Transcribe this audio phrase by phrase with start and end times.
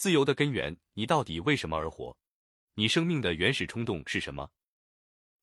[0.00, 2.16] 自由的根源，你到底为什么而活？
[2.72, 4.50] 你生命的原始冲动是什么？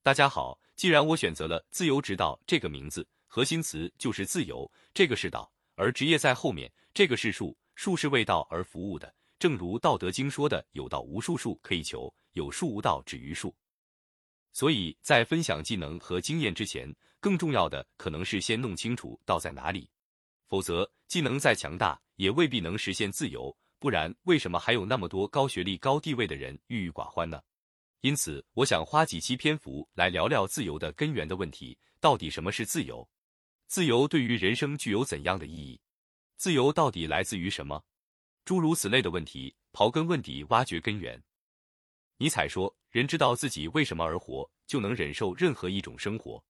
[0.02, 9.14] 大家好，既然我选择了“自由之道”这个名字，核心词就是自由，这个是道，而职业在后面，这个是术，术是为道而服务的。
[9.38, 13.56] 正如《道德经》说的：“有道无术术可以求，有术无道止于术。”
[14.54, 19.88] 所以在分享技能和经验之前，更重要的可能是先弄清楚道在哪里，
[20.48, 23.56] 否则技能再强大，也未必能实现自由。
[23.80, 27.42] 不然，为什么还有那么多高学历、高地位的人郁郁寡欢呢？
[28.02, 33.08] 因此，我想花几期篇幅来聊聊自由的根源的问题：到底什么是自由？
[33.68, 35.80] 自由对于人生具有怎样的意义？
[36.38, 37.84] 自由到底来自于什么？
[38.46, 41.22] 诸如此类的问题，刨根问底，挖掘根源。
[42.18, 46.44] 尼采说：“人知道自己为什么而活，就能忍受任何一种生活。”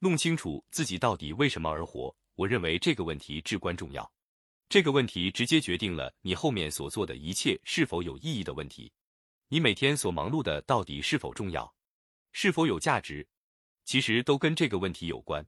[0.00, 4.08] 弄清楚自己到底为什么而活，我认为这个问题至关重要。
[4.68, 8.92] 这个问题直接决定了你后面所做的一切是否有意义的问题。
[9.48, 11.74] 你每天所忙碌的到底是否重要，
[12.32, 13.26] 是否有价值，
[13.86, 15.46] 其实都跟这个问题有关。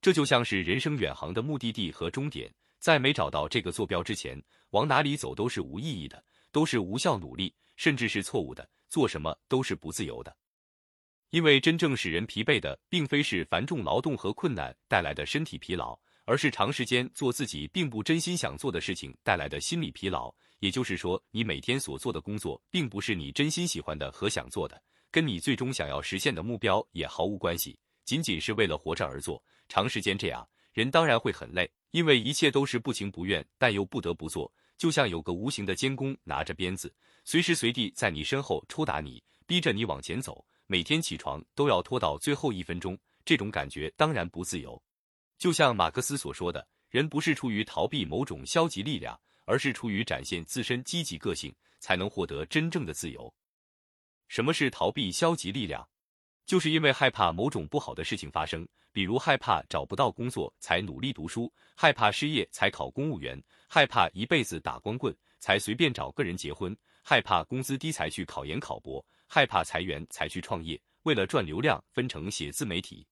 [0.00, 10.36] 这就像是人生远航的目的地和终点，在没找到这个坐标之前，往哪里走都是无意义的，都是无效努力，甚至是错误的，做什么都是不自由的。
[11.30, 15.96] 因为真正使人疲惫的，并非是繁重劳动和困难带来的身体疲劳。
[16.26, 24.82] 而是长时间做自己并不真心想做的事情带来的心理疲劳，也就是说，你每天所做的工作并不是你真心喜欢的和想做的，
[25.12, 29.42] 跟你最终想要实现的目标也毫无关系，仅仅是为了活着而做。
[29.68, 36.92] 长时间这样，人当然会很累，因为一切都是不情不愿，但又不得不做，就像有个无形的监工拿着鞭子，
[37.24, 40.44] 随时随地在你身后抽打你，逼着你往前走。
[40.66, 44.82] 每天起床都要拖到最后一分钟，这种感觉当然不自由。
[45.38, 53.32] 就像马克思所说的，人不是出于逃避某种消极力量，而是出于展现自身积极个性，才能获得真正的自由。
[54.28, 55.86] 什么是逃避消极力量？
[56.46, 73.06] 就是因为害怕某种不好的事情发生，比如害怕找不到工作才努力读书，害怕失业才考公务员，害怕一辈子打光棍才随便找个人结婚，害怕工资低才去考研考博，害怕裁员才去创业，为了赚流量分成写自媒体。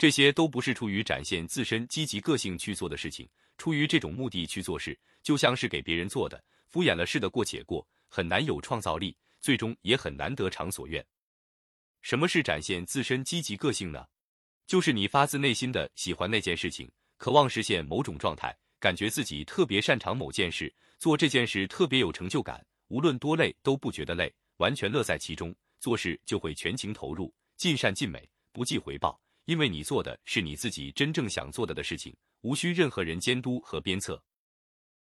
[0.00, 3.28] 这些都不是出于展现自身积极个性去做的事情，
[3.58, 11.04] 出于这种目的去做事，就像是给别人做的，敷衍了事的过且过，很难有创造力，最终也很难得偿所愿。
[12.00, 14.06] 什么是展现自身积极个性呢？
[14.66, 29.20] 就是你发自内心的喜欢那件事情，渴望实现某种状态，感觉自己特别擅长某件事，做这件事特别有成就感，无论多累都不觉得累，完全乐在其中，做事就会全情投入，尽善尽美，不计回报。
[29.50, 34.22] 因为你做的是你自己真正想做的的事情，无需任何人监督和鞭策。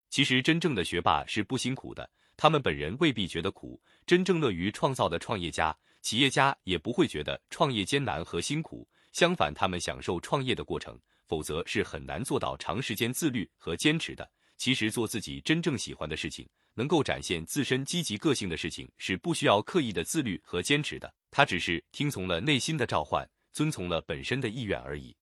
[0.10, 3.82] 其实，真正的学霸是不辛苦的，他们本人未必觉得苦。
[4.06, 11.00] 真正乐于创造的创业家、企业家也不会觉得创业艰难和辛苦，相反，他们享受创业的过程。
[11.26, 14.30] 否则，是很难做到长时间自律和坚持的。
[14.58, 21.16] 其实，做自己真正喜欢的事情，能够展现自身积极个性的事情，是不需要刻意的自律和坚持的。
[21.32, 23.26] 他只是听从了内心的召唤。
[23.54, 25.16] 遵从了本身的意愿而已，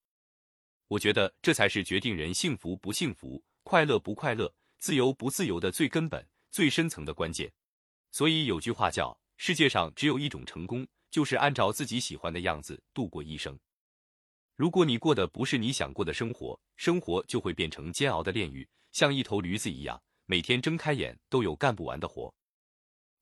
[0.87, 7.51] 我觉得这才是决定人幸福不幸福、快乐不快乐、自由不自由的最根本、最深层的关键。
[8.09, 13.59] 所以有句话叫：“世界上只有一种成功，就是按照自己喜欢的样子度过一生。”
[14.55, 22.33] 如果你过的不是你想过的生活，生活就会变成煎熬的炼狱，像一头驴子一样，每天睁开眼都有干不完的活。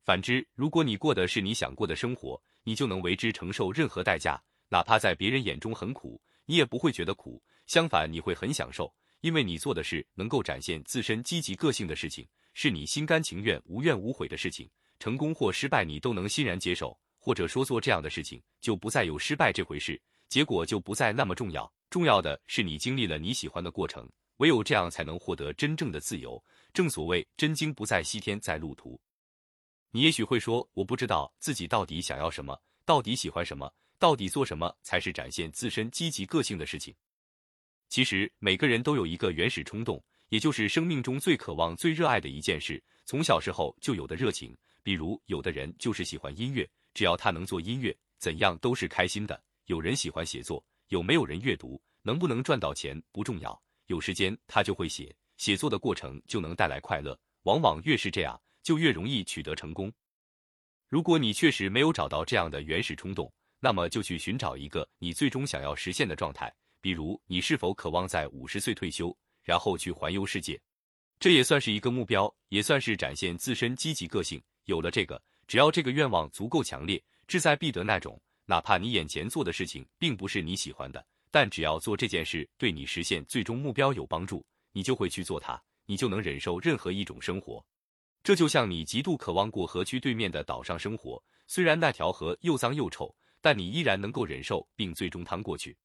[0.03, 4.43] 反之，如果你过的是你想过的生活，你就能为之承受任何代价。
[4.69, 14.69] 哪怕在别人眼中很苦，你也不会觉得苦，相反你会很享受，因为你做的是能够展现自身积极个性的事情，是你心甘情愿、无怨无悔的事情。
[14.99, 21.71] 成功或失败，你都能欣然接受，或者说做这样的事情就不再有失败这回事，结果就不再那么重要。
[21.89, 26.43] 重要的是你经历了你喜欢的过程，唯有这样才能获得真正的自由。
[26.73, 28.99] 正所谓真经不在西天，在路途。
[29.91, 33.73] 你也许会说，我不知道自己到底想要什么，到底喜欢什么。
[33.99, 36.95] 到底做什么才是展现自身积极个性的事情？
[37.89, 44.57] 其实每个人都有一个原始冲动，也就是生命中最渴望、最热爱的一件事，从小时候就有的热情。
[44.81, 49.43] 比如，有的人就是喜欢音乐，只要他能做音乐，怎样都是开心的。
[49.65, 57.19] 有人喜欢写作，有没有人阅读，能不能赚到钱不重要，有时间他就会写，写作的过程就能带来快乐。
[57.43, 59.91] 往往越是这样，就越容易取得成功。
[60.87, 70.59] 如果你确实没有找到这样的原始冲动，那么就去寻找一个你最终想要实现的状态，比如你是否渴望在五十岁退休，然后去环游世界？
[71.19, 74.41] 这也算是一个目标，也算是展现自身积极个性。
[74.65, 87.61] 有了这个，只要这个愿望足够强烈，志在必得那种，哪怕你眼前做的事情并不是你喜欢的，但只要做这件事对你实现最终目标有帮助，你就会去做它，你就能忍受任何一种生活。
[88.23, 95.77] 这就像你极度渴望过河区对面的岛上生活，虽然那条河又脏又臭，但你依然能够忍受并最终趟过去。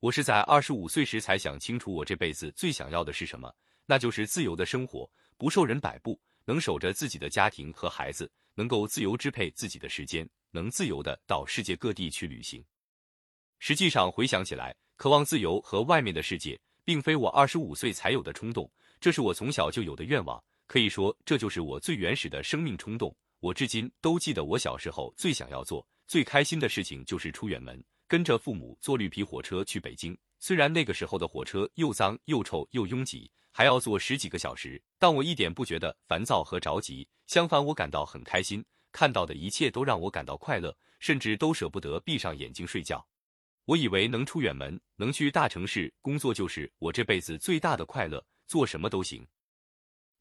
[0.00, 3.52] 我是在二十五岁时才想清楚，我这辈子最想要的是什么。
[3.86, 12.64] 那就是自由的生活，不受人摆布，能守着自己的家庭和孩子，能够自由支配自己的时间，能自由的到世界各地去旅行。
[13.58, 18.70] 实际上回想起来，渴望自由和外面的世界，并非我二十五岁才有的冲动，
[19.00, 20.42] 这是我从小就有的愿望。
[20.66, 23.16] 可以说，这就是我最原始的生命冲动。
[23.38, 30.16] 我至今都记得，我小时候最想要做、最开心的事情就是出远门，跟着父母坐绿皮火车去北京。
[30.38, 33.30] 虽然那个时候的火车又脏又臭又拥挤。
[33.50, 38.62] 还要坐十几个小时，但我一点不觉得烦躁和着急，相反，我感到很开心。
[38.92, 43.02] 看到的一切都让我感到快乐，甚至都舍不得闭上眼睛睡觉。
[43.64, 49.26] 我以为能出远门，能去大城市工作，就是我这辈子最大的快乐，做什么都行。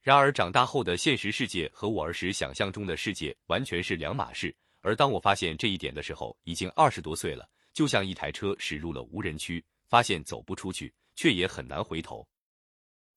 [0.02, 4.56] 然而，长大后的现实世界和我儿时想象中的世界完全是两码事。
[4.86, 12.26] 而当我发现这一点的时候，已经二十多岁了，就像一台车驶入了无人区，发现走不出去，却也很难回头。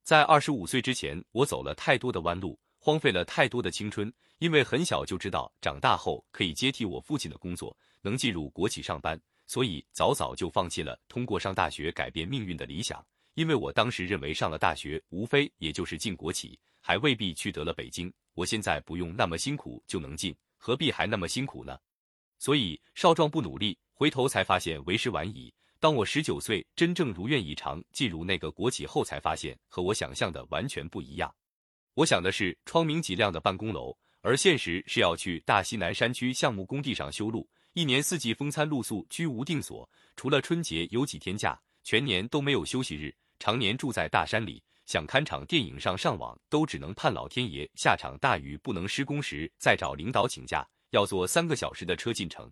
[0.03, 4.11] 在二十五岁之前，我走了太多的弯路，荒废了太多的青春。
[4.39, 13.05] 因为很小就知道长大后可以接替我父亲的工作，能进入国企上班，所以早早就放弃了通过上大学改变命运的理想。
[13.35, 18.11] 因为我当时认为上了大学，无非也就是进国企，还未必去得了北京。
[18.33, 21.79] 我现在不用那么辛苦就能进，何必还那么辛苦呢？
[22.39, 25.51] 所以少壮不努力，回头才发现为时晚矣。
[25.81, 31.33] 当我十九岁真正如愿以偿进入那个国企后，才发现和我想象的完全不一样。
[31.95, 52.51] 我想的是窗明几亮的办公楼，而现实是要去大西南山区项目工地上修路，一年四季风餐露宿，居无定所，除了春节有几天假，全年都没有休息日，常年住在大山里，想看场电影上上网都只能盼老天爷下场大雨不能施工时再找领导请假，要坐三个小时的车进城。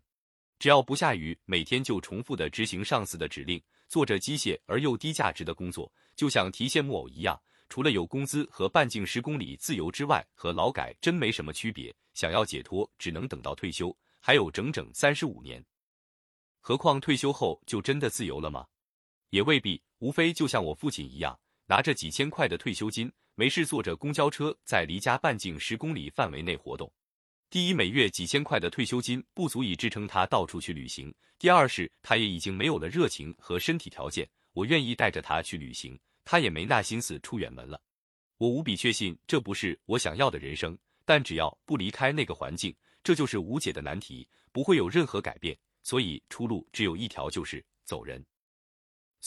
[0.58, 7.40] 只要不下雨，每天就重复的执行上司的指令，做着机械而又低价值的工作，就像提线木偶一样。
[7.70, 11.94] 除了有工资和半径十公里自由之外，和劳改真没什么区别。
[12.12, 15.64] 想要解脱，只能等到退休，还有整整三十五年。
[16.60, 18.66] 何况退休后就真的自由了吗？
[19.30, 26.90] 也未必，无非就像我父亲一样，拿着几千块的退休金，没事坐着公交车在离家半径十公里范围内活动。
[27.50, 34.28] 第一，每月几千块的退休金不足以支撑他到处去旅行；第二是，他也已经没有了热情和身体条件。
[34.52, 37.80] 我愿意带着他去旅行，他也没那心思出远门了。
[38.38, 45.56] 我无比确信这不是我想要的人生，但只要不离开那个环境，这就是无解的难题，不会有任何改变。
[45.82, 48.24] 所以出路只有一条，就是走人。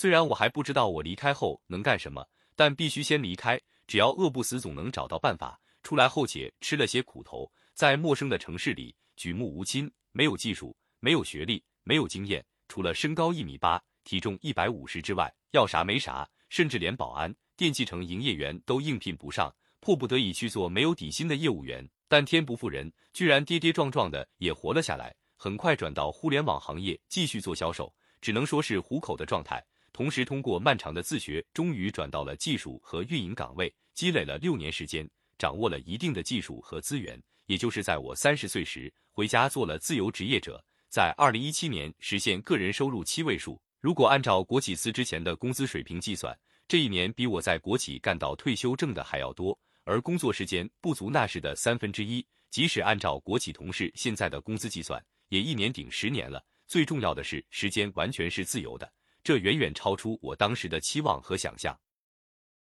[0.01, 2.25] 虽然我还不知道我离开后能干什么，
[2.56, 3.60] 但必须先离开。
[3.86, 5.60] 只要饿不死，总能找到办法。
[5.84, 7.51] 出来后且吃了些苦头。
[7.74, 21.86] 在陌生的城市里，举目无亲，没有技术，没有学历，没有经验，除了身高一米八，体重一百五十之外，要啥没啥，甚至连保安、电器城营业员都应聘不上，迫不得已去做没有底薪的业务员。
[22.07, 29.62] 但天不负人，居然跌跌撞撞的也活了下来，很快转到互联网行业继续做销售，只能说是糊口的状态。
[29.99, 35.06] 同时，通过漫长的自学，终于转到了技术和运营岗位，积累了六年时间，
[35.37, 37.21] 掌握了一定的技术和资源。
[37.47, 43.61] 也就是在我三十岁时回家做了自由职业者，在二零一七年实现个人收入七位数。
[43.81, 46.33] 如果按照国企辞之前的工资水平计算，
[46.65, 52.25] 这一年比我在国企干到退休挣的还要多，而工作时间不足那时的三分之一。
[52.49, 56.41] 即使按照国企同事现在的工资计算，也一年顶十年了。
[56.68, 58.89] 最重要的是，时间完全是自由的，
[59.30, 61.80] 这远远超出我当时的期望和想象。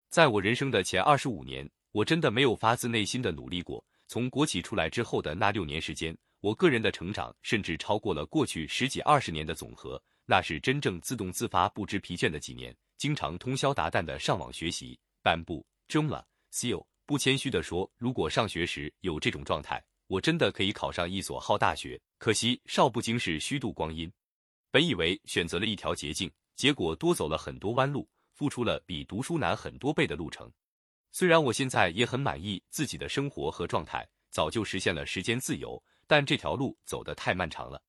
[0.09, 3.85] 在我人生的前二十五年，我真的没有发自内心的努力过。
[4.07, 10.01] 从国企出来之后的那六年时间，我个人的成长甚至超过了过去十几二十年的总和。
[10.25, 14.97] 那是真正自动自发、不知疲倦的几年，经常通宵达旦的上网学习。
[15.21, 21.99] 半步中了，CEO 不谦虚地说，如果上学时有这种状态，我真的可以考上一所好大学。
[22.19, 24.09] 可惜少不经事，虚度光阴。
[24.71, 30.51] 本以为选择了一条捷径，结果多走了很多弯路，付出了比读书难很多倍的路程。
[31.11, 37.81] 虽然我现在也很满意自己的生活和状态，早就实现了时间自由，但这条路走得太漫长了。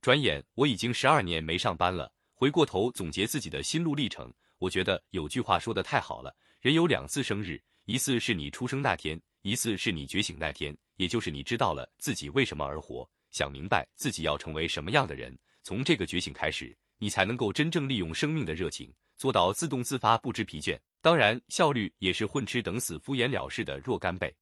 [0.00, 2.10] 转眼我已经十二年没上班了。
[2.32, 15.38] 回过头总结自己的心路历程，我觉得有句话说的太好了：人有两次生日，一次是你出生那天，一次是你觉醒那天，也就是你知道了自己为什么而活，想明白自己要成为什么样的人。
[15.62, 20.78] 从这个觉醒开始，你才能够真正利用生命的热情，做到自动自发、不知疲倦。
[21.00, 24.32] 当然，效率也是混吃等死、敷衍了事的若干倍。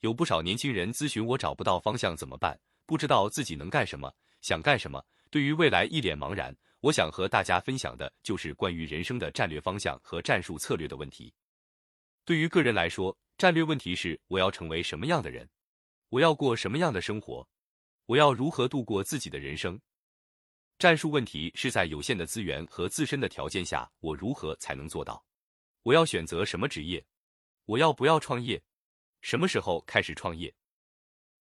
[0.00, 4.10] 有不少年轻人咨询我找不到方向怎么办，不知道自己能干什么，
[4.40, 6.56] 想干什么，对于未来一脸茫然。
[6.80, 11.34] 我想和大家分享的就是关于人生的战略方向和战术策略的问题。
[12.24, 15.46] 对于个人来说，战略问题是我要成为什么样的人，
[16.08, 17.46] 我要过什么样的生活，
[18.06, 19.78] 我要如何度过自己的人生。
[20.78, 25.20] 战术问题是在有限的资源和自身的条件下，我如何才能做到？
[25.82, 27.04] 我要选择什么职业？
[27.64, 28.62] 我要不要创业？
[29.20, 30.54] 什么时候开始创业？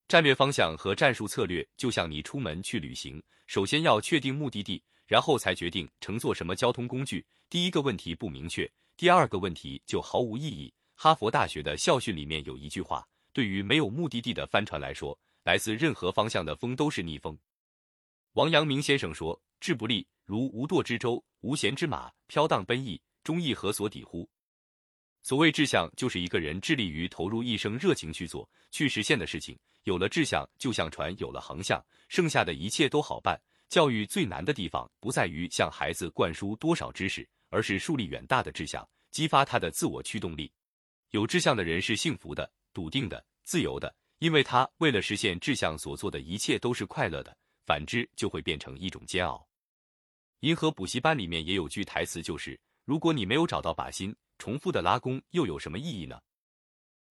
[0.08, 7.24] 战略方向和战术策略就像你出门去旅行，首先要确定目的地，然后才决定乘坐什么交通工具。
[7.48, 10.74] 第一个问题不明确，第二个问题就毫无意义。
[10.96, 17.38] 哈佛大学的校训里面有一句话：对于没有目的地的帆船来说，来自任何方向的风都是逆风。
[18.38, 24.30] 王阳明先生说：“志不立，如无舵之舟，无弦之马，飘荡奔逸，忠义何所抵乎？”
[25.26, 29.58] 所谓志向，就是一个人致力于投入一生热情去做、去实现的事情。
[29.86, 33.42] 有了志向，就像船有了航向，剩下的一切都好办。
[33.70, 40.52] 教育最难的地方，不在于向孩子灌输多少知识，而是树立远大的志向，激发他的自我驱动力。
[41.10, 47.36] 有志向的人是幸福的、笃定的、自由的，因为他为了实现志向所做的一切都是快乐的。
[47.68, 49.46] 反之，就会变成一种煎熬。
[50.40, 54.16] 银河补习班里面也有句台词，就是：如果你没有找到靶心。
[54.40, 56.22] 重复的拉弓又有什么意义呢？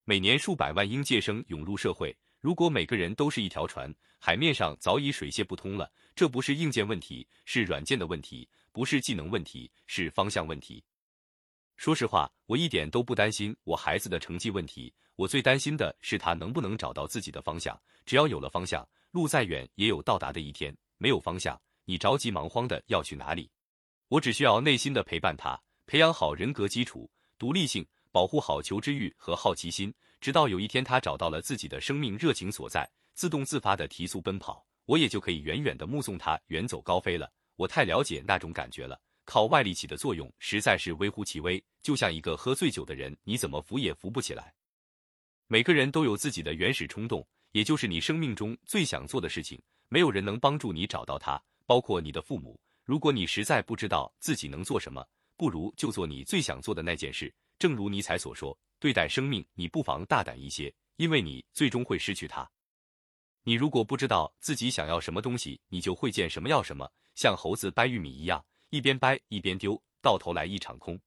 [0.05, 5.93] 每年数百万应届生涌入社会，如果每个人都是一条船，海面上早已水泄不通了。
[6.15, 10.85] 这不是硬件问题，是软件的问题；不是技能问题，是方向问题。
[11.77, 17.77] 说实话，我一点都不担心我孩子的成绩问题，我最担心的是他能不能找到自己的方向。
[18.05, 23.51] 只要有了方向，路再远也有到达的一天；没有方向，你着急忙慌的要去哪里？
[24.09, 27.11] 我只需要内心的陪伴他，培养好人格基础。
[27.39, 37.33] 独立性，保护好求知欲和好奇心，直到有一天他找到了自己的生命热情所在，自动自发的提速奔跑，我也就可以远远的目送他远走高飞了。
[37.57, 44.53] 我太了解那种感觉了，靠外力起的作用实在是微乎其微，就像一个喝醉酒的人，你怎么扶也扶不起来。
[45.47, 49.59] 每个人都有自己的原始冲动，也就是你生命中最想做的事情，
[49.89, 52.61] 没有人能帮助你找到它，包括你的父母。
[52.85, 55.03] 如果你实在不知道自己能做什么，
[55.39, 57.35] 不如就做你最想做的那件事。
[57.59, 62.47] 正如尼采所说，对待生命，你不妨大胆一些，因为你最终会失去它。
[63.43, 71.01] 你如果不知道自己想要什么东西，你就会见什么要什么，像猴子掰玉米一样，一边掰一边丢，到头来一场空。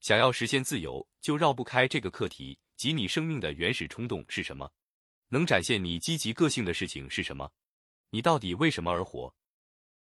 [0.00, 4.70] 想要实现自由，就绕不开这个课题：即你生命的原始冲动是什么？
[5.28, 7.50] 能展现你积极个性的事情是什么？
[8.10, 9.34] 你到底为什么而活？